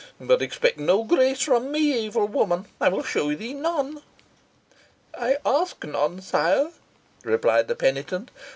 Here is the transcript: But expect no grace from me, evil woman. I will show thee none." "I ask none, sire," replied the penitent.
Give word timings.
But 0.19 0.41
expect 0.41 0.79
no 0.79 1.03
grace 1.03 1.43
from 1.43 1.71
me, 1.71 1.93
evil 2.05 2.27
woman. 2.27 2.65
I 2.79 2.89
will 2.89 3.03
show 3.03 3.35
thee 3.35 3.53
none." 3.53 4.01
"I 5.15 5.37
ask 5.45 5.83
none, 5.83 6.21
sire," 6.21 6.71
replied 7.23 7.67
the 7.67 7.75
penitent. 7.75 8.31